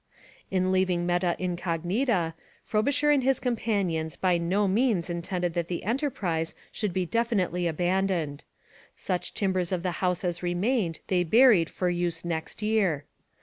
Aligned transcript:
In 0.49 0.71
leaving 0.71 1.05
Meta 1.05 1.35
Incognita, 1.37 2.33
Frobisher 2.63 3.11
and 3.11 3.23
his 3.23 3.39
companions 3.39 4.15
by 4.15 4.39
no 4.39 4.67
means 4.67 5.11
intended 5.11 5.53
that 5.53 5.67
the 5.67 5.83
enterprise 5.83 6.55
should 6.71 6.91
be 6.91 7.05
definitely 7.05 7.67
abandoned. 7.67 8.43
Such 8.95 9.35
timbers 9.35 9.71
of 9.71 9.83
the 9.83 9.91
house 10.01 10.23
as 10.23 10.41
remained 10.41 11.01
they 11.05 11.23
buried 11.23 11.69
for 11.69 11.87
use 11.87 12.25
next 12.25 12.63
year. 12.63 13.05